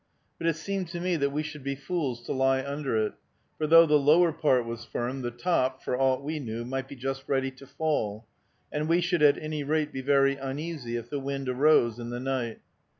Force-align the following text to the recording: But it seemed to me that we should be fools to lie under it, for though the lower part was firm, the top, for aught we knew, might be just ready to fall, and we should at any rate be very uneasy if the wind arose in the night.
But 0.39 0.47
it 0.47 0.55
seemed 0.55 0.87
to 0.87 0.99
me 0.99 1.15
that 1.17 1.29
we 1.29 1.43
should 1.43 1.63
be 1.63 1.75
fools 1.75 2.23
to 2.23 2.31
lie 2.33 2.65
under 2.65 2.97
it, 2.97 3.13
for 3.59 3.67
though 3.67 3.85
the 3.85 3.99
lower 3.99 4.31
part 4.33 4.65
was 4.65 4.83
firm, 4.83 5.21
the 5.21 5.29
top, 5.29 5.83
for 5.83 5.95
aught 5.95 6.23
we 6.23 6.39
knew, 6.39 6.65
might 6.65 6.87
be 6.87 6.95
just 6.95 7.25
ready 7.27 7.51
to 7.51 7.67
fall, 7.67 8.25
and 8.71 8.89
we 8.89 8.99
should 8.99 9.21
at 9.21 9.37
any 9.37 9.63
rate 9.63 9.91
be 9.93 10.01
very 10.01 10.37
uneasy 10.37 10.95
if 10.95 11.11
the 11.11 11.19
wind 11.19 11.47
arose 11.47 11.99
in 11.99 12.09
the 12.09 12.19
night. 12.19 12.61